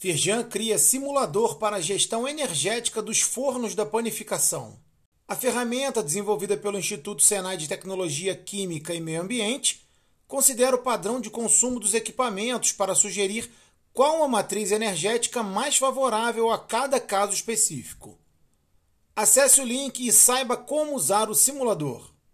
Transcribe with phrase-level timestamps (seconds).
[0.00, 4.78] Firjan cria simulador para a gestão energética dos fornos da panificação.
[5.26, 9.84] A ferramenta, desenvolvida pelo Instituto Senai de Tecnologia Química e Meio Ambiente,
[10.28, 13.50] considera o padrão de consumo dos equipamentos para sugerir
[13.92, 18.16] qual a matriz energética mais favorável a cada caso específico.
[19.16, 22.08] Acesse o link e saiba como usar o simulador.